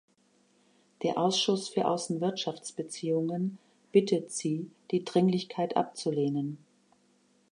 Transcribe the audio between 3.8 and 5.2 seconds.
bittet Sie, die